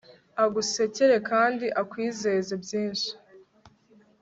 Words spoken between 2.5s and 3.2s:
byinshi